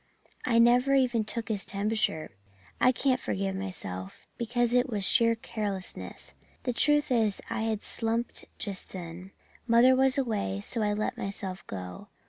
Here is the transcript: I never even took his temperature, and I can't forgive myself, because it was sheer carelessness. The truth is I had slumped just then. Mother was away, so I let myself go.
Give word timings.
I 0.45 0.57
never 0.57 0.95
even 0.95 1.23
took 1.23 1.47
his 1.49 1.63
temperature, 1.63 2.31
and 2.79 2.87
I 2.87 2.91
can't 2.91 3.19
forgive 3.21 3.55
myself, 3.55 4.25
because 4.35 4.73
it 4.73 4.89
was 4.89 5.03
sheer 5.07 5.35
carelessness. 5.35 6.33
The 6.63 6.73
truth 6.73 7.11
is 7.11 7.39
I 7.51 7.61
had 7.65 7.83
slumped 7.83 8.45
just 8.57 8.93
then. 8.93 9.29
Mother 9.67 9.95
was 9.95 10.17
away, 10.17 10.59
so 10.59 10.81
I 10.81 10.93
let 10.93 11.19
myself 11.19 11.67
go. 11.67 12.07